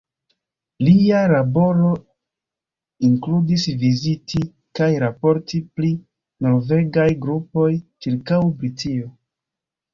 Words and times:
Lia 0.85 1.19
laboro 1.31 1.91
inkludis 3.09 3.67
viziti 3.85 4.43
kaj 4.81 4.89
raporti 5.05 5.63
pri 5.77 5.93
norvegaj 6.49 7.09
grupoj 7.29 7.71
ĉirkaŭ 8.07 8.45
Britio. 8.59 9.17